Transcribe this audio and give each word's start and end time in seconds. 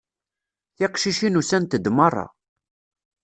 Tiqcicin 0.77 1.39
usant-d 1.39 1.81
merra. 1.97 2.25